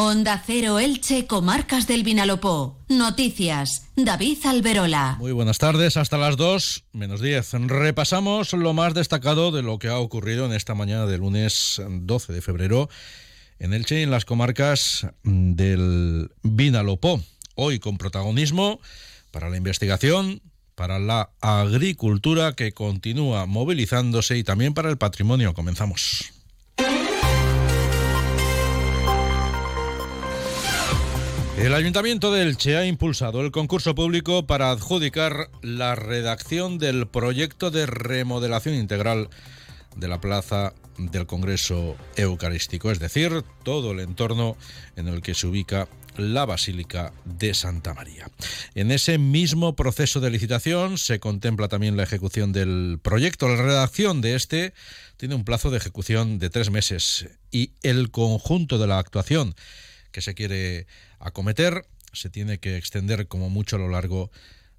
Onda 0.00 0.40
Cero 0.46 0.78
Elche, 0.78 1.26
Comarcas 1.26 1.88
del 1.88 2.04
Vinalopó. 2.04 2.78
Noticias. 2.88 3.88
David 3.96 4.38
Alberola. 4.44 5.16
Muy 5.18 5.32
buenas 5.32 5.58
tardes, 5.58 5.96
hasta 5.96 6.16
las 6.16 6.36
2 6.36 6.84
menos 6.92 7.20
10. 7.20 7.54
Repasamos 7.66 8.52
lo 8.52 8.72
más 8.74 8.94
destacado 8.94 9.50
de 9.50 9.62
lo 9.62 9.80
que 9.80 9.88
ha 9.88 9.98
ocurrido 9.98 10.46
en 10.46 10.52
esta 10.52 10.76
mañana 10.76 11.06
de 11.06 11.18
lunes 11.18 11.82
12 11.84 12.32
de 12.32 12.40
febrero 12.40 12.88
en 13.58 13.74
Elche 13.74 13.98
y 13.98 14.04
en 14.04 14.12
las 14.12 14.24
comarcas 14.24 15.08
del 15.24 16.30
Vinalopó. 16.44 17.20
Hoy 17.56 17.80
con 17.80 17.98
protagonismo 17.98 18.78
para 19.32 19.50
la 19.50 19.56
investigación, 19.56 20.42
para 20.76 21.00
la 21.00 21.30
agricultura 21.40 22.52
que 22.52 22.70
continúa 22.70 23.46
movilizándose 23.46 24.38
y 24.38 24.44
también 24.44 24.74
para 24.74 24.90
el 24.90 24.96
patrimonio. 24.96 25.54
Comenzamos. 25.54 26.37
El 31.58 31.74
Ayuntamiento 31.74 32.30
de 32.30 32.42
Elche 32.42 32.76
ha 32.76 32.86
impulsado 32.86 33.40
el 33.40 33.50
concurso 33.50 33.92
público 33.96 34.46
para 34.46 34.70
adjudicar 34.70 35.50
la 35.60 35.96
redacción 35.96 36.78
del 36.78 37.08
proyecto 37.08 37.72
de 37.72 37.84
remodelación 37.84 38.76
integral 38.76 39.28
de 39.96 40.06
la 40.06 40.20
Plaza 40.20 40.72
del 40.98 41.26
Congreso 41.26 41.96
Eucarístico, 42.14 42.92
es 42.92 43.00
decir, 43.00 43.42
todo 43.64 43.90
el 43.90 43.98
entorno 43.98 44.56
en 44.94 45.08
el 45.08 45.20
que 45.20 45.34
se 45.34 45.48
ubica 45.48 45.88
la 46.16 46.46
Basílica 46.46 47.12
de 47.24 47.52
Santa 47.54 47.92
María. 47.92 48.30
En 48.76 48.92
ese 48.92 49.18
mismo 49.18 49.74
proceso 49.74 50.20
de 50.20 50.30
licitación 50.30 50.96
se 50.96 51.18
contempla 51.18 51.66
también 51.66 51.96
la 51.96 52.04
ejecución 52.04 52.52
del 52.52 53.00
proyecto. 53.02 53.48
La 53.48 53.56
redacción 53.56 54.20
de 54.20 54.36
este 54.36 54.74
tiene 55.16 55.34
un 55.34 55.44
plazo 55.44 55.70
de 55.70 55.78
ejecución 55.78 56.38
de 56.38 56.50
tres 56.50 56.70
meses 56.70 57.28
y 57.50 57.72
el 57.82 58.12
conjunto 58.12 58.78
de 58.78 58.86
la 58.86 59.00
actuación 59.00 59.56
que 60.18 60.22
se 60.22 60.34
quiere 60.34 60.88
acometer 61.20 61.86
se 62.12 62.28
tiene 62.28 62.58
que 62.58 62.76
extender 62.76 63.28
como 63.28 63.50
mucho 63.50 63.76
a 63.76 63.78
lo 63.78 63.88
largo 63.88 64.32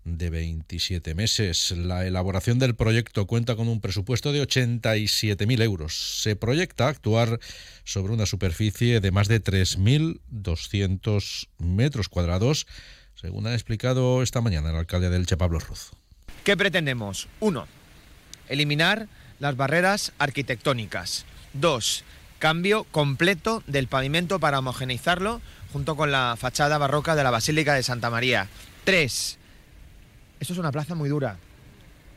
de 0.04 0.30
27 0.30 1.16
meses. 1.16 1.72
La 1.72 2.06
elaboración 2.06 2.60
del 2.60 2.76
proyecto 2.76 3.26
cuenta 3.26 3.56
con 3.56 3.70
un 3.70 3.80
presupuesto 3.80 4.34
de 4.34 4.46
87.000 4.46 5.64
euros. 5.64 6.22
Se 6.22 6.36
proyecta 6.36 6.90
actuar 6.90 7.40
sobre 7.86 8.12
una 8.12 8.26
superficie 8.26 9.00
de 9.00 9.12
más 9.12 9.30
de 9.30 9.42
3.200 9.42 11.48
metros 11.58 12.10
cuadrados, 12.10 12.68
según 13.16 13.48
ha 13.48 13.54
explicado 13.54 14.22
esta 14.24 14.42
mañana 14.42 14.72
el 14.72 14.76
alcalde 14.76 15.10
del 15.10 15.26
Che 15.26 15.38
Pablo 15.38 15.60
Ruz. 15.60 15.92
¿Qué 16.44 16.58
pretendemos? 16.58 17.30
Uno, 17.40 17.66
eliminar 18.50 19.08
las 19.40 19.56
barreras 19.56 20.12
arquitectónicas. 20.18 21.24
Dos, 21.54 22.04
cambio 22.40 22.86
completo 22.86 23.62
del 23.68 23.88
pavimento 23.88 24.40
para 24.40 24.60
homogeneizarlo 24.60 25.42
junto 25.72 25.96
con 25.96 26.12
la 26.12 26.36
fachada 26.40 26.78
barroca 26.78 27.16
de 27.16 27.24
la 27.24 27.32
Basílica 27.32 27.76
de 27.76 27.84
Santa 27.84 28.10
María. 28.10 28.48
Tres, 28.86 29.38
esto 30.40 30.54
es 30.54 30.60
una 30.60 30.72
plaza 30.72 30.96
muy 30.96 31.10
dura. 31.10 31.38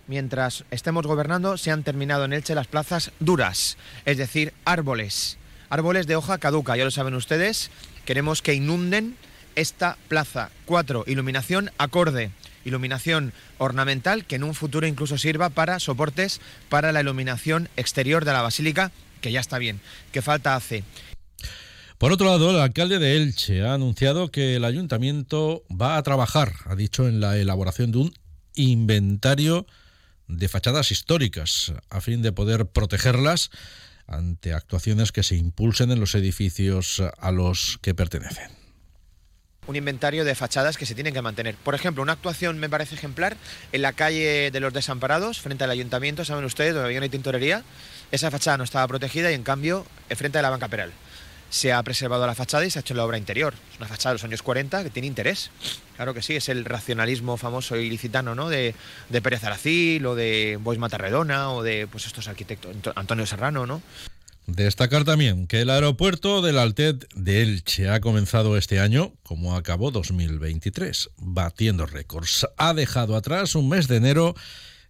Mientras 0.06 0.64
estemos 0.70 1.06
gobernando, 1.06 1.58
se 1.58 1.70
han 1.70 1.82
terminado 1.82 2.24
en 2.24 2.32
Elche 2.32 2.54
las 2.54 2.66
plazas 2.66 3.12
duras, 3.20 3.76
es 4.04 4.16
decir, 4.16 4.52
árboles. 4.64 5.38
Árboles 5.68 6.06
de 6.06 6.16
hoja 6.16 6.38
caduca, 6.38 6.76
ya 6.76 6.84
lo 6.84 6.90
saben 6.90 7.14
ustedes. 7.14 7.70
Queremos 8.04 8.42
que 8.42 8.54
inunden 8.54 9.16
esta 9.54 9.96
plaza. 10.08 10.50
Cuatro, 10.66 11.04
iluminación 11.06 11.70
acorde. 11.78 12.30
Iluminación 12.64 13.32
ornamental 13.58 14.24
que 14.24 14.36
en 14.36 14.44
un 14.44 14.54
futuro 14.54 14.86
incluso 14.86 15.18
sirva 15.18 15.48
para 15.48 15.80
soportes 15.80 16.40
para 16.68 16.92
la 16.92 17.00
iluminación 17.00 17.68
exterior 17.76 18.24
de 18.24 18.32
la 18.32 18.42
basílica, 18.42 18.92
que 19.22 19.32
ya 19.32 19.40
está 19.40 19.56
bien. 19.56 19.80
¿Qué 20.12 20.20
falta 20.20 20.54
hace? 20.54 20.84
Por 21.96 22.12
otro 22.12 22.26
lado, 22.26 22.50
el 22.50 22.60
alcalde 22.60 22.98
de 22.98 23.16
Elche 23.16 23.62
ha 23.62 23.74
anunciado 23.74 24.30
que 24.30 24.56
el 24.56 24.64
ayuntamiento 24.64 25.62
va 25.70 25.96
a 25.96 26.02
trabajar, 26.02 26.52
ha 26.66 26.74
dicho, 26.74 27.08
en 27.08 27.20
la 27.20 27.38
elaboración 27.38 27.92
de 27.92 27.98
un 27.98 28.14
inventario 28.54 29.66
de 30.26 30.48
fachadas 30.48 30.90
históricas 30.90 31.72
a 31.90 32.00
fin 32.00 32.20
de 32.20 32.32
poder 32.32 32.66
protegerlas 32.66 33.50
ante 34.06 34.52
actuaciones 34.52 35.12
que 35.12 35.22
se 35.22 35.36
impulsen 35.36 35.90
en 35.92 36.00
los 36.00 36.14
edificios 36.14 37.00
a 37.18 37.30
los 37.30 37.78
que 37.80 37.94
pertenecen 37.94 38.62
un 39.66 39.76
inventario 39.76 40.24
de 40.24 40.34
fachadas 40.34 40.76
que 40.76 40.86
se 40.86 40.94
tienen 40.94 41.14
que 41.14 41.22
mantener. 41.22 41.54
Por 41.54 41.74
ejemplo, 41.74 42.02
una 42.02 42.12
actuación 42.12 42.58
me 42.58 42.68
parece 42.68 42.96
ejemplar 42.96 43.36
en 43.70 43.82
la 43.82 43.92
calle 43.92 44.50
de 44.50 44.60
los 44.60 44.72
Desamparados, 44.72 45.40
frente 45.40 45.62
al 45.62 45.70
ayuntamiento, 45.70 46.24
saben 46.24 46.44
ustedes, 46.44 46.74
donde 46.74 46.86
había 46.86 46.98
una 46.98 47.08
tintorería. 47.08 47.62
Esa 48.12 48.30
fachada 48.30 48.58
no 48.58 48.64
estaba 48.64 48.86
protegida 48.86 49.30
y 49.32 49.34
en 49.34 49.42
cambio, 49.42 49.84
frente 50.14 50.38
a 50.38 50.42
la 50.42 50.50
banca 50.50 50.68
Peral 50.68 50.92
se 51.52 51.70
ha 51.70 51.82
preservado 51.82 52.26
la 52.26 52.34
fachada 52.34 52.64
y 52.64 52.70
se 52.70 52.78
ha 52.78 52.80
hecho 52.80 52.94
la 52.94 53.04
obra 53.04 53.18
interior. 53.18 53.52
Es 53.72 53.78
una 53.78 53.86
fachada 53.86 54.12
de 54.12 54.14
los 54.14 54.24
años 54.24 54.42
40 54.42 54.84
que 54.84 54.90
tiene 54.90 55.06
interés. 55.06 55.50
Claro 55.96 56.14
que 56.14 56.22
sí, 56.22 56.34
es 56.34 56.48
el 56.48 56.64
racionalismo 56.64 57.36
famoso 57.36 57.76
ilicitano, 57.76 58.34
¿no? 58.34 58.48
De, 58.48 58.74
de 59.10 59.22
Pérez 59.22 59.44
Aracil 59.44 60.04
o 60.06 60.14
de 60.14 60.58
Bois 60.60 60.78
Matarredona 60.78 61.52
o 61.52 61.62
de 61.62 61.86
pues 61.86 62.06
estos 62.06 62.26
arquitectos, 62.26 62.74
Antonio 62.96 63.26
Serrano, 63.26 63.66
¿no? 63.66 63.82
Destacar 64.46 65.04
también 65.04 65.46
que 65.46 65.60
el 65.60 65.70
aeropuerto 65.70 66.40
del 66.40 66.58
Altet 66.58 67.06
de 67.14 67.42
Elche 67.42 67.90
ha 67.90 68.00
comenzado 68.00 68.56
este 68.56 68.80
año 68.80 69.12
como 69.22 69.54
acabó 69.54 69.90
2023, 69.90 71.10
batiendo 71.18 71.84
récords. 71.84 72.48
Ha 72.56 72.72
dejado 72.72 73.14
atrás 73.14 73.54
un 73.54 73.68
mes 73.68 73.88
de 73.88 73.96
enero 73.96 74.34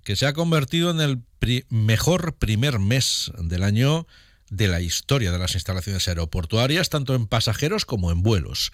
que 0.05 0.17
se 0.17 0.27
ha 0.27 0.33
convertido 0.33 0.91
en 0.91 1.01
el 1.01 1.23
mejor 1.69 2.37
primer 2.37 2.79
mes 2.79 3.33
del 3.39 3.63
año 3.63 4.07
de 4.53 4.69
la 4.69 4.81
historia 4.83 5.33
de 5.33 5.39
las 5.39 5.55
instalaciones 5.55 6.07
aeroportuarias, 6.09 6.91
tanto 6.91 7.15
en 7.15 7.27
pasajeros 7.27 7.87
como 7.87 8.13
en 8.13 8.23
vuelos. 8.23 8.71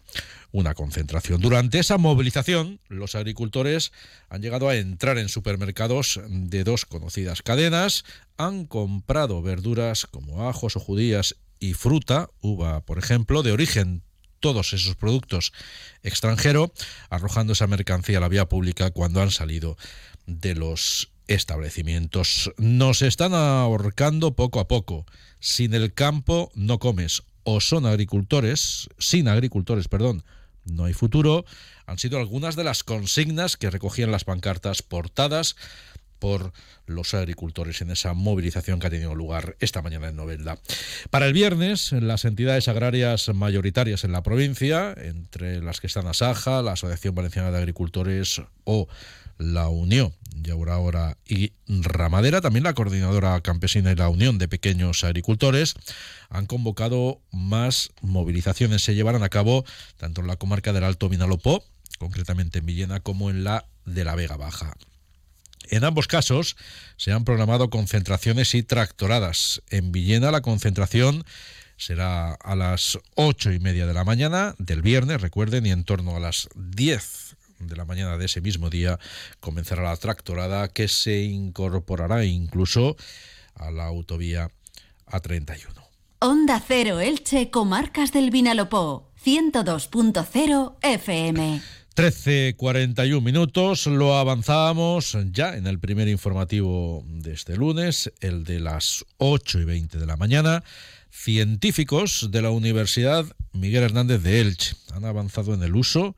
una 0.52 0.74
concentración. 0.74 1.40
Durante 1.40 1.78
esa 1.78 1.98
movilización, 1.98 2.80
los 2.88 3.14
agricultores 3.14 3.92
han 4.28 4.42
llegado 4.42 4.68
a 4.68 4.76
entrar 4.76 5.18
en 5.18 5.28
supermercados 5.28 6.20
de 6.28 6.64
dos 6.64 6.84
conocidas 6.84 7.42
cadenas, 7.42 8.04
han 8.36 8.66
comprado 8.66 9.42
verduras 9.42 10.06
como 10.06 10.48
ajos 10.48 10.76
o 10.76 10.80
judías 10.80 11.36
y 11.58 11.72
fruta, 11.72 12.28
uva, 12.40 12.80
por 12.82 12.98
ejemplo, 12.98 13.42
de 13.42 13.52
origen 13.52 14.02
todos 14.46 14.72
esos 14.74 14.94
productos 14.94 15.52
extranjero, 16.04 16.72
arrojando 17.10 17.54
esa 17.54 17.66
mercancía 17.66 18.18
a 18.18 18.20
la 18.20 18.28
vía 18.28 18.48
pública 18.48 18.92
cuando 18.92 19.20
han 19.20 19.32
salido 19.32 19.76
de 20.28 20.54
los 20.54 21.10
establecimientos. 21.26 22.52
Nos 22.56 23.02
están 23.02 23.34
ahorcando 23.34 24.36
poco 24.36 24.60
a 24.60 24.68
poco. 24.68 25.04
Sin 25.40 25.74
el 25.74 25.92
campo 25.92 26.52
no 26.54 26.78
comes. 26.78 27.24
O 27.42 27.60
son 27.60 27.86
agricultores, 27.86 28.88
sin 29.00 29.26
agricultores, 29.26 29.88
perdón, 29.88 30.22
no 30.64 30.84
hay 30.84 30.92
futuro. 30.92 31.44
Han 31.84 31.98
sido 31.98 32.20
algunas 32.20 32.54
de 32.54 32.62
las 32.62 32.84
consignas 32.84 33.56
que 33.56 33.70
recogían 33.70 34.12
las 34.12 34.22
pancartas 34.22 34.82
portadas 34.82 35.56
por 36.18 36.52
los 36.86 37.14
agricultores 37.14 37.80
en 37.80 37.90
esa 37.90 38.14
movilización 38.14 38.78
que 38.78 38.86
ha 38.86 38.90
tenido 38.90 39.14
lugar 39.14 39.56
esta 39.60 39.82
mañana 39.82 40.08
en 40.08 40.16
Novelda. 40.16 40.58
Para 41.10 41.26
el 41.26 41.32
viernes, 41.32 41.92
las 41.92 42.24
entidades 42.24 42.68
agrarias 42.68 43.28
mayoritarias 43.34 44.04
en 44.04 44.12
la 44.12 44.22
provincia, 44.22 44.94
entre 44.96 45.60
las 45.62 45.80
que 45.80 45.86
están 45.86 46.06
Asaja, 46.06 46.62
la 46.62 46.72
Asociación 46.72 47.14
Valenciana 47.14 47.50
de 47.50 47.58
Agricultores 47.58 48.42
o 48.64 48.88
la 49.38 49.68
Unión 49.68 50.14
Yaura 50.42 51.16
y 51.26 51.52
Ramadera, 51.68 52.40
también 52.40 52.64
la 52.64 52.74
Coordinadora 52.74 53.40
Campesina 53.40 53.92
y 53.92 53.96
la 53.96 54.08
Unión 54.08 54.38
de 54.38 54.48
Pequeños 54.48 55.04
Agricultores 55.04 55.74
han 56.28 56.46
convocado 56.46 57.20
más 57.30 57.90
movilizaciones. 58.00 58.82
Se 58.82 58.94
llevarán 58.94 59.22
a 59.22 59.28
cabo 59.28 59.64
tanto 59.96 60.20
en 60.20 60.26
la 60.26 60.36
comarca 60.36 60.72
del 60.72 60.84
Alto 60.84 61.08
Vinalopó, 61.08 61.64
concretamente 61.98 62.58
en 62.58 62.66
Villena, 62.66 63.00
como 63.00 63.30
en 63.30 63.44
la 63.44 63.66
de 63.84 64.04
la 64.04 64.14
Vega 64.14 64.36
Baja. 64.36 64.74
En 65.70 65.84
ambos 65.84 66.06
casos 66.06 66.56
se 66.96 67.12
han 67.12 67.24
programado 67.24 67.70
concentraciones 67.70 68.54
y 68.54 68.62
tractoradas. 68.62 69.62
En 69.70 69.92
Villena 69.92 70.30
la 70.30 70.42
concentración 70.42 71.24
será 71.76 72.32
a 72.32 72.56
las 72.56 72.98
ocho 73.14 73.52
y 73.52 73.58
media 73.58 73.86
de 73.86 73.94
la 73.94 74.04
mañana 74.04 74.54
del 74.58 74.82
viernes, 74.82 75.20
recuerden, 75.20 75.66
y 75.66 75.70
en 75.70 75.84
torno 75.84 76.16
a 76.16 76.20
las 76.20 76.48
diez 76.54 77.36
de 77.58 77.76
la 77.76 77.84
mañana 77.84 78.18
de 78.18 78.26
ese 78.26 78.40
mismo 78.40 78.70
día 78.70 78.98
comenzará 79.40 79.82
la 79.82 79.96
tractorada 79.96 80.68
que 80.68 80.88
se 80.88 81.22
incorporará 81.22 82.24
incluso 82.24 82.96
a 83.54 83.70
la 83.70 83.86
autovía 83.86 84.50
A31. 85.06 85.86
Onda 86.18 86.62
Cero 86.66 87.00
Elche, 87.00 87.50
Comarcas 87.50 88.12
del 88.12 88.30
Vinalopó, 88.30 89.10
102.0 89.22 90.76
FM. 90.82 91.60
13.41 91.96 93.22
minutos, 93.22 93.86
lo 93.86 94.18
avanzábamos 94.18 95.16
ya 95.32 95.56
en 95.56 95.66
el 95.66 95.78
primer 95.78 96.08
informativo 96.08 97.02
de 97.08 97.32
este 97.32 97.56
lunes, 97.56 98.12
el 98.20 98.44
de 98.44 98.60
las 98.60 99.06
8 99.16 99.60
y 99.60 99.64
20 99.64 99.98
de 99.98 100.04
la 100.04 100.18
mañana. 100.18 100.62
Científicos 101.08 102.28
de 102.30 102.42
la 102.42 102.50
Universidad 102.50 103.24
Miguel 103.54 103.82
Hernández 103.82 104.22
de 104.22 104.42
Elche 104.42 104.76
han 104.92 105.06
avanzado 105.06 105.54
en 105.54 105.62
el 105.62 105.74
uso 105.74 106.16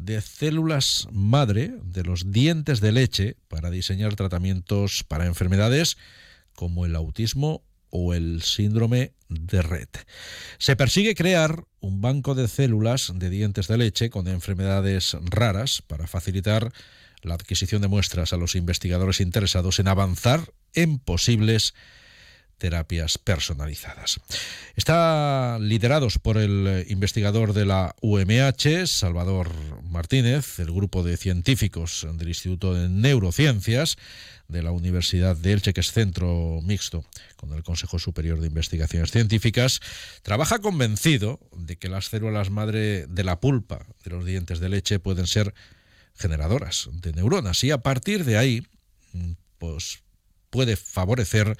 de 0.00 0.20
células 0.20 1.06
madre 1.12 1.74
de 1.84 2.02
los 2.02 2.32
dientes 2.32 2.80
de 2.80 2.90
leche 2.90 3.36
para 3.46 3.70
diseñar 3.70 4.16
tratamientos 4.16 5.04
para 5.04 5.26
enfermedades 5.26 5.96
como 6.56 6.86
el 6.86 6.96
autismo 6.96 7.62
o 7.90 8.14
el 8.14 8.42
síndrome 8.42 9.12
de 9.28 9.62
Red. 9.62 9.88
Se 10.58 10.76
persigue 10.76 11.14
crear 11.14 11.64
un 11.80 12.00
banco 12.00 12.34
de 12.34 12.48
células 12.48 13.12
de 13.14 13.30
dientes 13.30 13.68
de 13.68 13.78
leche 13.78 14.10
con 14.10 14.28
enfermedades 14.28 15.16
raras 15.22 15.82
para 15.82 16.06
facilitar 16.06 16.72
la 17.22 17.34
adquisición 17.34 17.82
de 17.82 17.88
muestras 17.88 18.32
a 18.32 18.36
los 18.36 18.54
investigadores 18.54 19.20
interesados 19.20 19.78
en 19.78 19.88
avanzar 19.88 20.52
en 20.74 20.98
posibles 20.98 21.74
terapias 22.60 23.18
personalizadas. 23.18 24.20
Está 24.76 25.58
liderados 25.60 26.18
por 26.18 26.36
el 26.36 26.84
investigador 26.88 27.54
de 27.54 27.64
la 27.64 27.96
UMH, 28.02 28.86
Salvador 28.86 29.50
Martínez, 29.82 30.58
el 30.58 30.70
grupo 30.70 31.02
de 31.02 31.16
científicos 31.16 32.06
del 32.14 32.28
Instituto 32.28 32.74
de 32.74 32.88
Neurociencias 32.88 33.96
de 34.50 34.62
la 34.62 34.70
Universidad 34.72 35.36
de 35.36 35.52
Elche, 35.52 35.72
que 35.72 35.80
es 35.80 35.92
centro 35.92 36.60
mixto 36.62 37.04
con 37.36 37.52
el 37.52 37.62
Consejo 37.62 37.98
Superior 37.98 38.40
de 38.40 38.48
Investigaciones 38.48 39.10
Científicas, 39.10 39.80
trabaja 40.22 40.58
convencido 40.58 41.40
de 41.56 41.76
que 41.76 41.88
las 41.88 42.06
células 42.06 42.50
madre 42.50 43.06
de 43.06 43.24
la 43.24 43.40
pulpa 43.40 43.86
de 44.04 44.10
los 44.10 44.24
dientes 44.24 44.60
de 44.60 44.68
leche 44.68 44.98
pueden 44.98 45.26
ser 45.26 45.54
generadoras 46.16 46.88
de 46.92 47.12
neuronas 47.12 47.64
y 47.64 47.70
a 47.70 47.78
partir 47.78 48.24
de 48.24 48.36
ahí 48.36 48.66
pues 49.58 50.02
puede 50.50 50.76
favorecer 50.76 51.56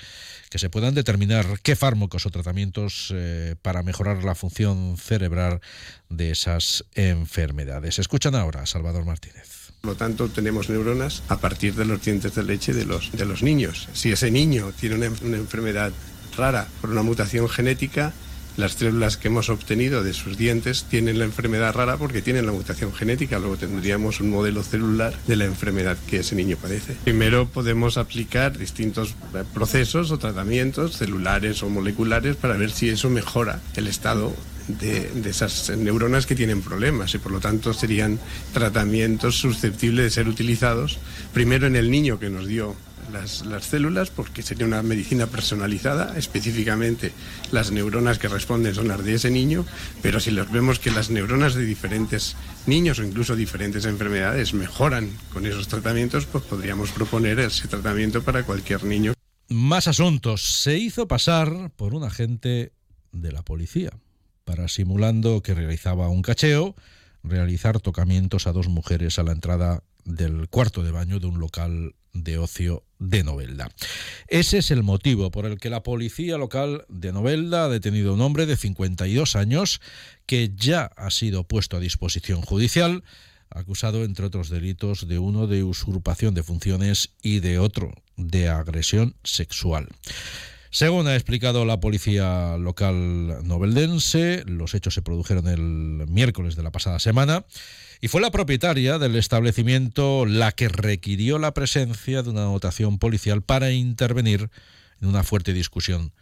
que 0.51 0.59
se 0.59 0.69
puedan 0.69 0.95
determinar 0.95 1.47
qué 1.63 1.77
fármacos 1.77 2.27
o 2.27 2.31
tratamientos 2.31 3.13
eh, 3.15 3.55
para 3.63 3.83
mejorar 3.83 4.25
la 4.25 4.35
función 4.35 4.97
cerebral 4.99 5.61
de 6.09 6.33
esas 6.33 6.85
enfermedades. 6.95 7.99
Escuchan 7.99 8.35
ahora 8.35 8.63
a 8.63 8.67
Salvador 8.67 9.05
Martínez. 9.05 9.60
Por 9.81 9.93
lo 9.93 9.97
tanto, 9.97 10.29
tenemos 10.29 10.69
neuronas 10.69 11.23
a 11.29 11.39
partir 11.39 11.75
de 11.75 11.85
los 11.85 12.03
dientes 12.03 12.35
de 12.35 12.43
leche 12.43 12.75
de 12.75 12.85
los, 12.85 13.13
de 13.13 13.25
los 13.25 13.43
niños. 13.43 13.89
Si 13.93 14.13
ese 14.13 14.31
niño 14.31 14.73
tiene 14.79 14.97
una, 14.97 15.11
una 15.23 15.37
enfermedad 15.37 15.93
rara 16.37 16.67
por 16.81 16.91
una 16.91 17.03
mutación 17.03 17.49
genética, 17.49 18.13
las 18.57 18.73
células 18.73 19.17
que 19.17 19.29
hemos 19.29 19.49
obtenido 19.49 20.03
de 20.03 20.13
sus 20.13 20.37
dientes 20.37 20.85
tienen 20.85 21.19
la 21.19 21.25
enfermedad 21.25 21.73
rara 21.73 21.97
porque 21.97 22.21
tienen 22.21 22.47
la 22.47 22.53
mutación 22.53 22.93
genética. 22.93 23.39
Luego 23.39 23.57
tendríamos 23.57 24.21
un 24.21 24.31
modelo 24.31 24.63
celular 24.63 25.15
de 25.27 25.37
la 25.37 25.47
enfermedad 25.47 25.97
que 26.09 26.19
ese 26.19 26.35
niño 26.35 26.59
padece. 26.61 26.97
Primero 27.05 27.47
podemos 27.49 27.97
aplicar 27.97 28.59
distintos 28.59 29.15
procesos 29.55 30.11
o 30.11 30.19
tratamientos 30.19 30.99
celulares 30.99 31.63
o 31.63 31.71
moleculares 31.71 32.37
para 32.37 32.57
ver 32.57 32.71
si 32.71 32.91
eso 32.91 33.09
mejora 33.09 33.61
el 33.77 33.87
estado 33.87 34.35
de, 34.79 35.11
esas 35.29 35.71
neuronas 35.77 36.27
que 36.27 36.35
tienen 36.35 36.63
problemas 36.63 37.15
y 37.15 37.19
por 37.19 37.33
lo 37.33 37.41
tanto 37.41 37.73
serían 37.73 38.19
tratamientos 38.53 39.37
susceptibles 39.39 40.05
de 40.05 40.11
ser 40.11 40.29
utilizados 40.29 40.99
primero 41.33 41.67
en 41.67 41.77
el 41.77 41.91
niño 41.91 42.19
que 42.19 42.31
nos 42.31 42.47
dio 42.47 42.77
las, 43.13 43.45
las, 43.45 43.65
células 43.65 44.11
porque 44.11 44.43
sería 44.43 44.67
una 44.67 44.83
medicina 44.83 45.27
personalizada, 45.27 46.17
específicamente 46.17 47.13
las 47.51 47.73
neuronas 47.73 48.19
que 48.19 48.29
responden 48.29 48.75
son 48.75 48.89
las 48.89 49.05
de 49.05 49.15
ese 49.15 49.31
niño, 49.31 49.67
pero 50.01 50.21
si 50.21 50.31
los 50.31 50.51
vemos 50.51 50.79
que 50.79 50.91
las 50.91 51.11
neuronas 51.11 51.55
de 51.55 51.65
diferentes 51.65 52.37
niños 52.67 52.99
o 52.99 53.05
incluso 53.05 53.35
diferentes 53.35 53.85
enfermedades 53.85 54.55
mejoran 54.55 55.11
con 55.33 55.47
esos 55.47 55.67
tratamientos, 55.67 56.27
pues 56.27 56.45
podríamos 56.45 56.91
proponer 56.93 57.41
ese 57.41 57.67
tratamiento 57.67 58.23
para 58.23 58.45
cualquier 58.45 58.85
niño. 58.85 59.15
Más 59.49 59.89
asuntos. 59.89 60.61
Se 60.63 60.79
hizo 60.79 61.09
pasar 61.09 61.73
por 61.75 61.95
un 61.95 62.05
agente 62.05 62.73
de 63.13 63.33
la 63.33 63.43
policía 63.43 63.91
para 64.51 64.67
simulando 64.67 65.45
que 65.45 65.55
realizaba 65.55 66.09
un 66.09 66.23
cacheo, 66.23 66.75
realizar 67.23 67.79
tocamientos 67.79 68.49
a 68.49 68.53
dos 68.53 68.67
mujeres 68.67 69.21
a 69.21 69.23
la 69.23 69.31
entrada 69.31 69.85
del 70.05 70.49
cuarto 70.49 70.83
de 70.83 70.91
baño 70.91 71.21
de 71.21 71.29
un 71.29 71.39
local 71.39 71.95
de 72.13 72.37
ocio 72.37 72.83
de 72.99 73.23
Novelda. 73.23 73.71
Ese 74.27 74.59
es 74.59 74.73
el 74.73 74.83
motivo 74.83 75.31
por 75.31 75.47
el 75.47 75.61
que 75.61 75.71
la 75.71 75.85
policía 75.85 76.37
local 76.37 76.85
de 76.89 77.13
Novelda 77.13 77.67
ha 77.67 77.69
detenido 77.69 78.11
a 78.11 78.15
un 78.15 78.23
hombre 78.23 78.45
de 78.45 78.57
52 78.57 79.37
años 79.37 79.81
que 80.27 80.51
ya 80.57 80.87
ha 80.97 81.13
sido 81.13 81.45
puesto 81.45 81.77
a 81.77 81.81
disposición 81.81 82.43
judicial, 82.43 83.05
acusado 83.51 84.03
entre 84.03 84.27
otros 84.27 84.49
delitos 84.49 85.07
de 85.07 85.21
uno 85.21 85.47
de 85.47 85.63
usurpación 85.63 86.35
de 86.35 86.43
funciones 86.43 87.11
y 87.23 87.39
de 87.39 87.61
otro 87.61 87.93
de 88.17 88.49
agresión 88.49 89.15
sexual. 89.23 89.87
Según 90.71 91.09
ha 91.09 91.17
explicado 91.17 91.65
la 91.65 91.81
policía 91.81 92.57
local 92.57 93.47
noveldense, 93.47 94.45
los 94.47 94.75
hechos 94.75 94.95
se 94.95 95.03
produjeron 95.03 95.49
el 95.49 96.07
miércoles 96.07 96.55
de 96.55 96.63
la 96.63 96.71
pasada 96.71 97.01
semana 97.01 97.45
y 98.01 98.07
fue 98.07 98.21
la 98.21 98.31
propietaria 98.31 99.01
del 99.01 99.17
establecimiento 99.17 100.27
la 100.27 100.53
que 100.53 100.69
requirió 100.69 101.41
la 101.41 101.55
presencia 101.55 102.23
de 102.23 102.31
una 102.31 102.43
dotación 102.43 102.99
policial 103.01 103.43
para 103.43 103.73
intervenir 103.73 104.49
en 105.01 105.09
una 105.09 105.25
fuerte 105.25 105.53
discusión 105.53 106.13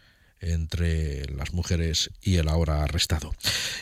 entre 0.40 1.26
las 1.34 1.52
mujeres 1.52 2.10
y 2.22 2.36
el 2.36 2.48
ahora 2.48 2.82
arrestado. 2.82 3.34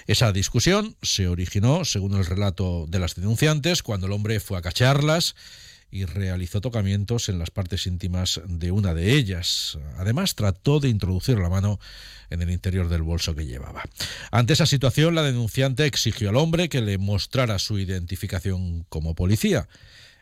Esa 0.08 0.32
discusión 0.32 0.96
se 1.00 1.28
originó, 1.28 1.84
según 1.84 2.14
el 2.14 2.26
relato 2.26 2.86
de 2.88 2.98
las 2.98 3.14
denunciantes, 3.14 3.84
cuando 3.84 4.06
el 4.06 4.12
hombre 4.12 4.40
fue 4.40 4.58
a 4.58 4.62
cacharlas 4.62 5.36
y 5.90 6.04
realizó 6.04 6.60
tocamientos 6.60 7.28
en 7.28 7.38
las 7.38 7.50
partes 7.50 7.86
íntimas 7.86 8.40
de 8.46 8.70
una 8.70 8.94
de 8.94 9.12
ellas. 9.14 9.78
Además, 9.96 10.34
trató 10.34 10.80
de 10.80 10.88
introducir 10.88 11.38
la 11.38 11.48
mano 11.48 11.78
en 12.30 12.42
el 12.42 12.50
interior 12.50 12.88
del 12.88 13.02
bolso 13.02 13.34
que 13.34 13.46
llevaba. 13.46 13.84
Ante 14.30 14.52
esa 14.52 14.66
situación, 14.66 15.14
la 15.14 15.22
denunciante 15.22 15.86
exigió 15.86 16.30
al 16.30 16.36
hombre 16.36 16.68
que 16.68 16.80
le 16.80 16.98
mostrara 16.98 17.58
su 17.58 17.78
identificación 17.78 18.84
como 18.88 19.14
policía. 19.14 19.68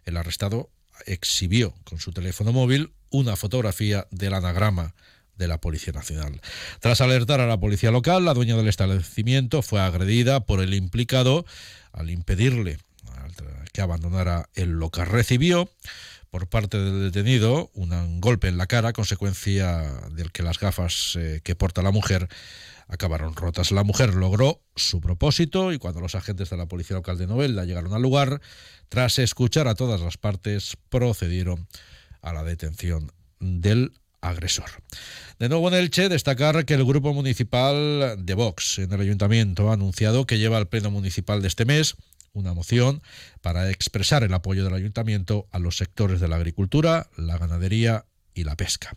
El 0.04 0.16
arrestado 0.16 0.70
exhibió 1.06 1.74
con 1.84 1.98
su 1.98 2.12
teléfono 2.12 2.52
móvil 2.52 2.92
una 3.10 3.36
fotografía 3.36 4.06
del 4.10 4.34
anagrama 4.34 4.94
de 5.36 5.48
la 5.48 5.60
Policía 5.60 5.92
Nacional. 5.92 6.40
Tras 6.80 7.00
alertar 7.00 7.40
a 7.40 7.46
la 7.46 7.58
policía 7.58 7.90
local, 7.90 8.24
la 8.24 8.34
dueña 8.34 8.56
del 8.56 8.68
establecimiento 8.68 9.62
fue 9.62 9.80
agredida 9.80 10.40
por 10.40 10.60
el 10.60 10.74
implicado 10.74 11.44
al 11.92 12.10
impedirle 12.10 12.78
que 13.72 13.80
abandonara 13.80 14.48
el 14.54 14.70
local. 14.72 15.06
Recibió 15.06 15.68
por 16.30 16.48
parte 16.48 16.78
del 16.78 17.12
detenido 17.12 17.70
un 17.74 18.20
golpe 18.20 18.48
en 18.48 18.58
la 18.58 18.66
cara, 18.66 18.92
consecuencia 18.92 19.82
del 20.10 20.32
que 20.32 20.42
las 20.42 20.58
gafas 20.58 21.16
eh, 21.16 21.40
que 21.44 21.54
porta 21.54 21.80
la 21.80 21.92
mujer 21.92 22.28
acabaron 22.88 23.36
rotas. 23.36 23.70
La 23.70 23.84
mujer 23.84 24.14
logró 24.14 24.60
su 24.74 25.00
propósito 25.00 25.72
y 25.72 25.78
cuando 25.78 26.00
los 26.00 26.14
agentes 26.14 26.50
de 26.50 26.56
la 26.56 26.66
Policía 26.66 26.96
Local 26.96 27.18
de 27.18 27.26
Novelda 27.26 27.64
llegaron 27.64 27.94
al 27.94 28.02
lugar, 28.02 28.40
tras 28.88 29.18
escuchar 29.18 29.68
a 29.68 29.74
todas 29.74 30.00
las 30.00 30.16
partes, 30.16 30.76
procedieron 30.88 31.68
a 32.20 32.32
la 32.32 32.42
detención 32.42 33.12
del 33.38 33.92
agresor. 34.20 34.70
De 35.38 35.48
nuevo 35.48 35.68
en 35.68 35.74
Elche, 35.74 36.08
destacar 36.08 36.64
que 36.64 36.74
el 36.74 36.84
Grupo 36.84 37.12
Municipal 37.12 38.16
de 38.18 38.34
Vox 38.34 38.78
en 38.78 38.92
el 38.92 39.00
Ayuntamiento 39.00 39.70
ha 39.70 39.74
anunciado 39.74 40.26
que 40.26 40.38
lleva 40.38 40.56
al 40.56 40.68
Pleno 40.68 40.90
Municipal 40.90 41.42
de 41.42 41.48
este 41.48 41.64
mes 41.64 41.96
una 42.34 42.52
moción 42.52 43.02
para 43.40 43.70
expresar 43.70 44.22
el 44.22 44.34
apoyo 44.34 44.64
del 44.64 44.74
ayuntamiento 44.74 45.48
a 45.50 45.58
los 45.58 45.76
sectores 45.76 46.20
de 46.20 46.28
la 46.28 46.36
agricultura, 46.36 47.08
la 47.16 47.38
ganadería 47.38 48.04
y 48.34 48.44
la 48.44 48.56
pesca. 48.56 48.96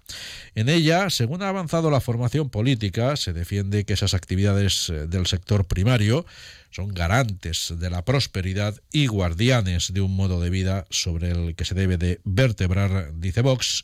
En 0.56 0.68
ella, 0.68 1.10
según 1.10 1.44
ha 1.44 1.50
avanzado 1.50 1.92
la 1.92 2.02
formación 2.02 2.50
política, 2.50 3.16
se 3.16 3.34
defiende 3.34 3.86
que 3.86 3.94
esas 3.94 4.14
actividades 4.14 4.90
eh, 4.90 5.08
del 5.08 5.28
sector 5.28 5.66
primario 5.66 6.26
son 6.72 6.90
garantes 6.90 7.74
de 7.78 7.90
la 7.90 8.04
prosperidad 8.04 8.82
y 8.92 9.08
guardianes 9.08 9.94
de 9.94 10.02
un 10.02 10.16
modo 10.16 10.42
de 10.42 10.50
vida 10.50 10.86
sobre 10.90 11.32
el 11.32 11.56
que 11.56 11.66
se 11.66 11.76
debe 11.76 11.98
de 11.98 12.20
vertebrar, 12.24 13.14
dice 13.20 13.42
Vox, 13.42 13.84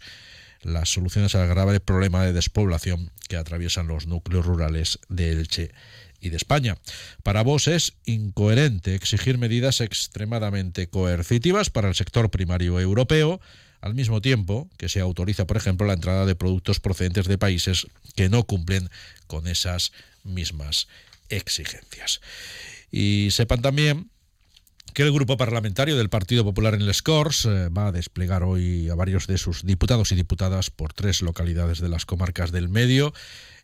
las 0.64 0.90
soluciones 0.90 1.36
al 1.36 1.48
grave 1.48 1.80
problema 1.80 2.24
de 2.24 2.34
despoblación 2.34 3.12
que 3.28 3.38
atraviesan 3.38 3.88
los 3.88 4.08
núcleos 4.08 4.46
rurales 4.46 5.00
de 5.10 5.32
Elche 5.32 5.72
y 6.24 6.30
de 6.30 6.38
España. 6.38 6.78
Para 7.22 7.44
vos 7.44 7.68
es 7.68 7.94
incoherente 8.06 8.96
exigir 8.96 9.38
medidas 9.38 9.82
extremadamente 9.82 10.88
coercitivas 10.88 11.70
para 11.70 11.90
el 11.90 11.96
sector 11.96 12.32
primario 12.32 12.80
europeo, 12.80 13.42
al 13.82 13.94
mismo 13.94 14.22
tiempo 14.22 14.70
que 14.78 14.88
se 14.88 15.02
autoriza, 15.02 15.46
por 15.46 15.58
ejemplo, 15.58 15.86
la 15.86 15.94
entrada 15.94 16.26
de 16.26 16.36
productos 16.36 16.80
procedentes 16.80 17.28
de 17.28 17.38
países 17.38 17.88
que 18.16 18.30
no 18.30 18.44
cumplen 18.44 18.90
con 19.28 19.46
esas 19.48 19.92
mismas 20.24 20.88
exigencias. 21.28 22.22
Y 22.92 23.30
sepan 23.32 23.62
también 23.62 24.10
que 24.94 25.04
el 25.04 25.12
grupo 25.12 25.38
parlamentario 25.38 25.98
del 25.98 26.10
Partido 26.10 26.44
Popular 26.44 26.76
en 26.76 26.86
Les 26.86 27.02
Corts 27.02 27.46
eh, 27.46 27.70
va 27.70 27.88
a 27.88 27.92
desplegar 27.92 28.44
hoy 28.44 28.90
a 28.90 28.96
varios 28.96 29.28
de 29.28 29.38
sus 29.38 29.66
diputados 29.66 30.12
y 30.12 30.16
diputadas 30.16 30.70
por 30.70 30.94
tres 30.94 31.22
localidades 31.22 31.80
de 31.80 31.90
las 31.90 32.06
comarcas 32.06 32.52
del 32.52 32.70
Medio 32.70 33.14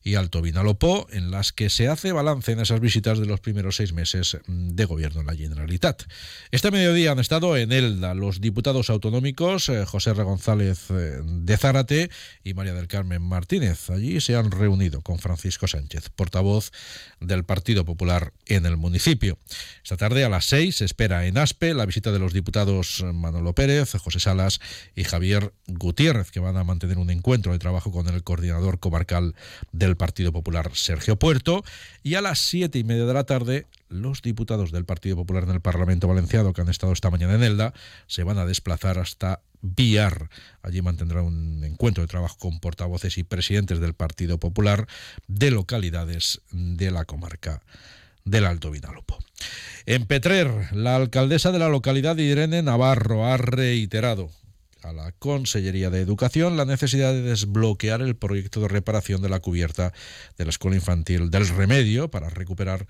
y 0.04 0.16
Alto 0.16 0.42
Vinalopó, 0.42 1.08
en 1.12 1.32
las 1.32 1.52
que 1.52 1.70
se 1.70 1.88
hace 1.88 2.12
balance 2.12 2.52
en 2.52 2.60
esas 2.60 2.80
visitas 2.80 3.20
de 3.20 3.26
los 3.26 3.40
primeros 3.40 3.76
seis 3.76 3.94
meses 3.94 4.38
de 4.48 4.86
gobierno 4.86 5.22
en 5.22 5.28
la 5.28 5.36
Generalitat. 5.36 6.04
Este 6.52 6.72
mediodía 6.72 7.12
han 7.12 7.20
estado 7.20 7.58
en 7.58 7.72
Elda 7.72 8.14
los 8.14 8.42
diputados 8.42 8.90
autonómicos 8.90 9.70
eh, 9.70 9.86
José 9.86 10.12
R. 10.12 10.24
González 10.24 10.86
eh, 10.90 11.22
de 11.24 11.58
Zárate 11.58 12.10
y 12.44 12.54
María 12.54 12.74
del 12.74 12.88
Carmen 12.88 13.22
Martínez. 13.22 13.90
Allí 13.90 14.22
se 14.22 14.36
han 14.36 14.52
reunido 14.52 15.02
con 15.02 15.20
Francisco 15.20 15.68
Sánchez, 15.68 16.10
portavoz 16.16 16.72
del 17.20 17.44
Partido 17.44 17.86
Popular 17.86 18.34
en 18.46 18.66
el 18.66 18.78
municipio. 18.78 19.38
Esta 19.84 19.98
tarde 19.98 20.24
a 20.24 20.30
las 20.30 20.46
seis 20.46 20.78
se 20.78 20.86
espera 20.86 21.26
en 21.26 21.38
Aspe 21.38 21.74
la 21.74 21.86
visita 21.86 22.12
de 22.12 22.20
los 22.20 22.34
diputados 22.34 23.04
Manolo 23.14 23.54
Pérez, 23.54 23.92
José 23.94 24.20
Salas 24.20 24.60
y 24.96 25.04
Javier 25.04 25.54
Gutiérrez, 25.68 26.32
que 26.32 26.40
van 26.40 26.58
a 26.58 26.64
mantener 26.64 26.98
un 26.98 27.10
encuentro 27.10 27.52
de 27.52 27.60
trabajo 27.60 27.92
con 27.92 28.08
el 28.08 28.24
coordinador 28.24 28.80
comarcal 28.80 29.36
del 29.72 29.89
del 29.90 29.98
Partido 29.98 30.32
Popular 30.32 30.72
Sergio 30.74 31.18
Puerto 31.18 31.64
y 32.04 32.16
a 32.16 32.22
las 32.22 32.40
siete 32.40 32.80
y 32.80 32.84
media 32.84 33.06
de 33.06 33.14
la 33.14 33.24
tarde 33.24 33.66
los 33.90 34.22
diputados 34.22 34.72
del 34.72 34.86
Partido 34.86 35.16
Popular 35.16 35.44
en 35.44 35.50
el 35.50 35.62
Parlamento 35.62 36.08
Valenciano 36.08 36.54
que 36.54 36.62
han 36.62 36.70
estado 36.70 36.94
esta 36.94 37.10
mañana 37.10 37.34
en 37.34 37.44
Elda 37.44 37.74
se 38.08 38.24
van 38.24 38.38
a 38.38 38.46
desplazar 38.46 39.00
hasta 39.00 39.42
Villar. 39.62 40.30
Allí 40.62 40.82
mantendrá 40.82 41.22
un 41.22 41.64
encuentro 41.64 42.04
de 42.04 42.08
trabajo 42.08 42.38
con 42.38 42.60
portavoces 42.60 43.18
y 43.18 43.24
presidentes 43.24 43.80
del 43.80 43.96
Partido 43.96 44.40
Popular 44.40 44.88
de 45.28 45.52
localidades 45.52 46.42
de 46.52 46.92
la 46.92 47.06
comarca 47.06 47.62
del 48.24 48.46
Alto 48.46 48.72
Vinalopó. 48.72 49.18
En 49.86 50.06
Petrer, 50.06 50.70
la 50.72 50.96
alcaldesa 50.96 51.52
de 51.52 51.60
la 51.60 51.70
localidad 51.70 52.16
Irene 52.18 52.62
Navarro 52.62 53.26
ha 53.26 53.38
reiterado 53.38 54.30
a 54.84 54.94
la 54.94 55.12
Consellería 55.14 55.90
de 55.90 56.02
Educación 56.02 56.58
la 56.58 56.66
necesidad 56.66 57.14
de 57.14 57.22
desbloquear 57.22 58.02
el 58.02 58.16
proyecto 58.16 58.62
de 58.62 58.68
reparación 58.68 59.22
de 59.22 59.30
la 59.30 59.40
cubierta 59.40 59.94
de 60.38 60.46
la 60.46 60.50
escuela 60.50 60.76
infantil 60.76 61.30
del 61.30 61.48
Remedio 61.48 62.10
para 62.10 62.30
recuperar 62.30 62.88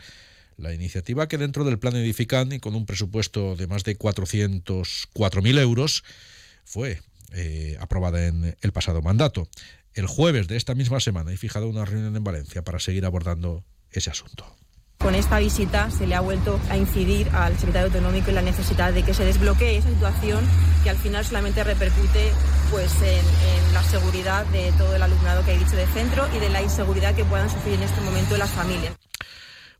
la 0.58 0.74
iniciativa 0.74 1.28
que 1.28 1.38
dentro 1.38 1.64
del 1.64 1.80
plan 1.80 1.96
edificante 1.96 2.56
y 2.56 2.60
con 2.60 2.76
un 2.76 2.86
presupuesto 2.86 3.56
de 3.56 3.68
más 3.68 3.84
de 3.84 3.98
404.000 3.98 5.60
euros 5.60 6.04
fue 6.66 7.02
eh, 7.34 7.78
aprobada 7.80 8.28
en 8.28 8.58
el 8.62 8.72
pasado 8.72 9.02
mandato. 9.02 9.48
El 9.94 10.08
jueves 10.08 10.48
de 10.48 10.58
esta 10.58 10.76
misma 10.76 11.00
semana 11.00 11.32
he 11.32 11.38
fijado 11.38 11.68
una 11.68 11.86
reunión 11.86 12.16
en 12.16 12.24
Valencia 12.24 12.64
para 12.64 12.80
seguir 12.80 13.06
abordando 13.06 13.64
ese 13.92 14.10
asunto. 14.10 14.46
Con 15.00 15.16
esta 15.16 15.40
visita 15.40 15.90
se 15.92 16.08
le 16.08 16.16
ha 16.16 16.20
vuelto 16.20 16.60
a 16.70 16.76
incidir 16.76 17.30
al 17.30 17.58
secretario 17.58 17.88
autonómico 17.88 18.30
en 18.30 18.36
la 18.36 18.42
necesidad 18.42 18.92
de 18.92 19.02
que 19.02 19.14
se 19.14 19.24
desbloquee 19.24 19.78
esa 19.78 19.88
situación 19.88 20.44
que 20.84 20.90
al 20.90 20.98
final 20.98 21.24
solamente 21.24 21.64
repercute 21.64 22.32
pues, 22.70 22.92
en, 23.02 23.74
la 23.74 23.82
seguridad 23.82 24.46
de 24.48 24.74
todo 24.78 24.94
el 24.98 25.02
alumnado 25.02 25.46
que 25.46 25.52
hay 25.52 25.58
dicho 25.58 25.78
de 25.78 25.88
centro 25.88 26.28
y 26.36 26.40
de 26.40 26.50
la 26.50 26.62
inseguridad 26.62 27.16
que 27.16 27.24
puedan 27.24 27.50
sufrir 27.50 27.76
en 27.76 27.84
este 27.84 28.02
momento 28.02 28.36
las 28.36 28.50
familias. 28.50 28.94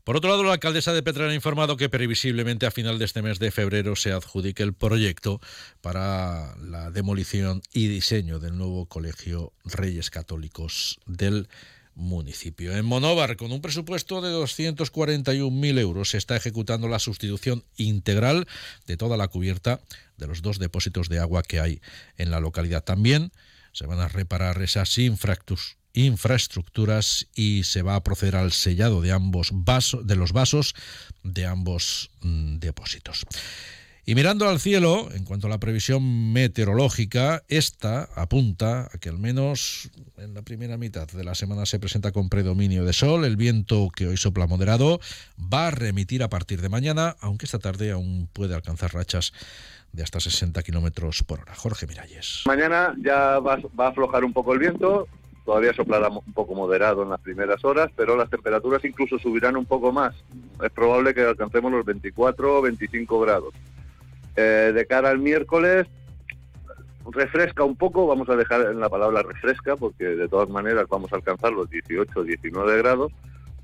Por 0.04 0.16
otro 0.16 0.30
lado, 0.30 0.42
la 0.42 0.54
alcaldesa 0.54 0.94
de 0.94 1.02
Petra 1.02 1.28
ha 1.28 1.34
informado 1.34 1.76
que 1.76 1.90
previsiblemente 1.90 2.64
a 2.64 2.70
final 2.70 2.98
de 2.98 3.04
este 3.04 3.20
mes 3.20 3.38
de 3.38 3.50
febrero 3.50 3.96
se 3.96 4.12
adjudique 4.12 4.62
el 4.62 4.72
proyecto 4.72 5.38
para 5.82 6.56
la 6.56 6.90
demolición 6.90 7.60
y 7.74 7.88
diseño 7.88 8.38
del 8.38 8.56
nuevo 8.56 8.86
Colegio 8.86 9.52
Reyes 9.66 10.08
Católicos 10.08 10.98
del 11.04 11.46
municipio. 12.00 12.76
En 12.76 12.84
Monóvar, 12.84 13.36
con 13.36 13.52
un 13.52 13.60
presupuesto 13.60 14.20
de 14.20 14.30
241.000 14.32 15.78
euros, 15.78 16.10
se 16.10 16.18
está 16.18 16.34
ejecutando 16.34 16.88
la 16.88 16.98
sustitución 16.98 17.62
integral 17.76 18.48
de 18.86 18.96
toda 18.96 19.16
la 19.16 19.28
cubierta 19.28 19.80
de 20.16 20.26
los 20.26 20.42
dos 20.42 20.58
depósitos 20.58 21.08
de 21.08 21.20
agua 21.20 21.42
que 21.42 21.60
hay 21.60 21.80
en 22.16 22.30
la 22.30 22.40
localidad. 22.40 22.82
También 22.82 23.30
se 23.72 23.86
van 23.86 24.00
a 24.00 24.08
reparar 24.08 24.60
esas 24.62 24.98
infraestructuras 25.92 27.28
y 27.34 27.62
se 27.64 27.82
va 27.82 27.94
a 27.94 28.02
proceder 28.02 28.36
al 28.36 28.52
sellado 28.52 29.00
de 29.00 29.12
ambos 29.12 29.50
vasos, 29.52 30.06
de 30.06 30.16
los 30.16 30.32
vasos 30.32 30.74
de 31.22 31.46
ambos 31.46 32.10
mm, 32.22 32.58
depósitos. 32.58 33.26
Y 34.06 34.14
mirando 34.14 34.48
al 34.48 34.60
cielo, 34.60 35.08
en 35.12 35.24
cuanto 35.24 35.46
a 35.46 35.50
la 35.50 35.60
previsión 35.60 36.32
meteorológica, 36.32 37.42
esta 37.48 38.08
apunta 38.14 38.88
a 38.92 38.98
que 38.98 39.10
al 39.10 39.18
menos 39.18 39.90
en 40.16 40.34
la 40.34 40.42
primera 40.42 40.78
mitad 40.78 41.06
de 41.06 41.22
la 41.22 41.34
semana 41.34 41.66
se 41.66 41.78
presenta 41.78 42.10
con 42.10 42.28
predominio 42.30 42.84
de 42.84 42.94
sol. 42.94 43.24
El 43.24 43.36
viento 43.36 43.88
que 43.94 44.06
hoy 44.06 44.16
sopla 44.16 44.46
moderado 44.46 45.00
va 45.38 45.68
a 45.68 45.70
remitir 45.70 46.22
a 46.22 46.28
partir 46.28 46.62
de 46.62 46.70
mañana, 46.70 47.16
aunque 47.20 47.44
esta 47.44 47.58
tarde 47.58 47.90
aún 47.90 48.28
puede 48.32 48.54
alcanzar 48.54 48.94
rachas 48.94 49.32
de 49.92 50.02
hasta 50.02 50.18
60 50.18 50.62
kilómetros 50.62 51.22
por 51.22 51.40
hora. 51.40 51.54
Jorge 51.54 51.86
Miralles. 51.86 52.44
Mañana 52.46 52.94
ya 53.02 53.38
va, 53.38 53.56
va, 53.78 53.86
a 53.86 53.88
aflojar 53.90 54.24
un 54.24 54.32
poco 54.32 54.54
el 54.54 54.60
viento, 54.60 55.08
todavía 55.44 55.74
soplará 55.74 56.08
un 56.08 56.32
poco 56.32 56.54
moderado 56.54 57.02
en 57.02 57.10
las 57.10 57.20
primeras 57.20 57.64
horas, 57.64 57.90
pero 57.96 58.16
las 58.16 58.30
temperaturas 58.30 58.84
incluso 58.84 59.18
subirán 59.18 59.56
un 59.56 59.66
poco 59.66 59.92
más. 59.92 60.14
Es 60.62 60.70
probable 60.70 61.12
que 61.12 61.22
alcancemos 61.22 61.70
los 61.72 61.84
24 61.84 62.58
o 62.58 62.62
25 62.62 63.20
grados. 63.20 63.54
Eh, 64.36 64.72
de 64.74 64.86
cara 64.86 65.10
al 65.10 65.18
miércoles, 65.18 65.86
refresca 67.10 67.64
un 67.64 67.76
poco, 67.76 68.06
vamos 68.06 68.28
a 68.28 68.36
dejar 68.36 68.62
en 68.70 68.80
la 68.80 68.88
palabra 68.88 69.22
refresca, 69.22 69.76
porque 69.76 70.04
de 70.04 70.28
todas 70.28 70.48
maneras 70.48 70.86
vamos 70.88 71.12
a 71.12 71.16
alcanzar 71.16 71.52
los 71.52 71.68
18 71.70 72.20
o 72.20 72.24
19 72.24 72.78
grados, 72.78 73.12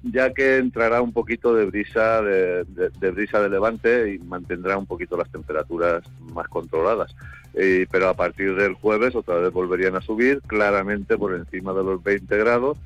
ya 0.03 0.33
que 0.33 0.57
entrará 0.57 1.03
un 1.03 1.13
poquito 1.13 1.55
de 1.55 1.65
brisa 1.67 2.23
de, 2.23 2.65
brisa 3.13 3.41
de 3.41 3.49
levante 3.49 4.15
y 4.15 4.19
mantendrá 4.19 4.77
un 4.77 4.87
poquito 4.87 5.17
las 5.17 5.31
temperaturas 5.31 6.05
más 6.33 6.49
controladas. 6.49 7.15
pero 7.53 8.09
a 8.09 8.15
partir 8.15 8.55
del 8.55 8.75
jueves 8.75 9.15
otra 9.15 9.37
vez 9.37 9.53
volverían 9.53 9.97
a 9.97 10.01
subir, 10.01 10.41
claramente 10.47 11.17
por 11.17 11.35
encima 11.35 11.73
de 11.73 11.85
los 11.85 12.03
20 12.03 12.37
grados, 12.37 12.79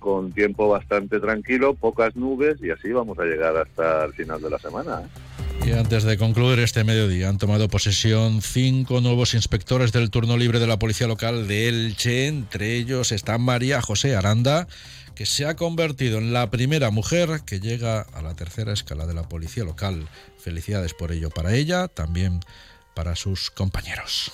con 0.00 0.32
tiempo 0.32 0.68
bastante 0.68 1.20
tranquilo, 1.20 1.74
pocas 1.74 2.16
nubes 2.16 2.60
y 2.62 2.70
así 2.70 2.90
vamos 2.90 3.18
a 3.18 3.24
llegar 3.24 3.56
hasta 3.56 4.04
el 4.04 4.12
final 4.14 4.40
de 4.40 4.50
la 4.50 4.58
semana. 4.58 5.02
¿eh? 5.02 5.39
Y 5.64 5.72
antes 5.72 6.04
de 6.04 6.16
concluir 6.16 6.58
este 6.58 6.84
mediodía, 6.84 7.28
han 7.28 7.38
tomado 7.38 7.68
posesión 7.68 8.42
cinco 8.42 9.00
nuevos 9.00 9.34
inspectores 9.34 9.92
del 9.92 10.10
turno 10.10 10.36
libre 10.36 10.58
de 10.58 10.66
la 10.66 10.78
Policía 10.78 11.06
Local 11.06 11.46
de 11.46 11.68
Elche. 11.68 12.26
Entre 12.26 12.76
ellos 12.76 13.12
está 13.12 13.38
María 13.38 13.80
José 13.82 14.16
Aranda, 14.16 14.66
que 15.14 15.26
se 15.26 15.46
ha 15.46 15.56
convertido 15.56 16.18
en 16.18 16.32
la 16.32 16.50
primera 16.50 16.90
mujer 16.90 17.42
que 17.44 17.60
llega 17.60 18.00
a 18.00 18.22
la 18.22 18.34
tercera 18.34 18.72
escala 18.72 19.06
de 19.06 19.14
la 19.14 19.28
Policía 19.28 19.64
Local. 19.64 20.08
Felicidades 20.38 20.94
por 20.94 21.12
ello 21.12 21.30
para 21.30 21.54
ella, 21.54 21.88
también 21.88 22.40
para 22.94 23.14
sus 23.14 23.50
compañeros. 23.50 24.32